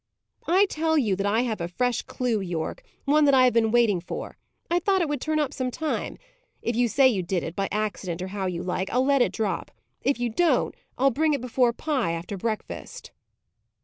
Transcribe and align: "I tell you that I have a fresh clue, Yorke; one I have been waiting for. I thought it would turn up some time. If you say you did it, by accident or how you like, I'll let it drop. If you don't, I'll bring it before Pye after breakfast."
"I 0.47 0.65
tell 0.65 0.97
you 0.97 1.15
that 1.15 1.27
I 1.27 1.41
have 1.43 1.61
a 1.61 1.67
fresh 1.67 2.01
clue, 2.01 2.39
Yorke; 2.41 2.81
one 3.05 3.31
I 3.31 3.43
have 3.43 3.53
been 3.53 3.69
waiting 3.69 4.01
for. 4.01 4.35
I 4.67 4.79
thought 4.79 4.99
it 4.99 5.07
would 5.07 5.21
turn 5.21 5.37
up 5.39 5.53
some 5.53 5.69
time. 5.69 6.17
If 6.63 6.75
you 6.75 6.87
say 6.87 7.07
you 7.07 7.21
did 7.21 7.43
it, 7.43 7.55
by 7.55 7.69
accident 7.71 8.19
or 8.19 8.29
how 8.29 8.47
you 8.47 8.63
like, 8.63 8.89
I'll 8.89 9.05
let 9.05 9.21
it 9.21 9.31
drop. 9.31 9.69
If 10.01 10.19
you 10.19 10.31
don't, 10.31 10.73
I'll 10.97 11.11
bring 11.11 11.35
it 11.35 11.39
before 11.41 11.71
Pye 11.71 12.13
after 12.13 12.35
breakfast." 12.35 13.11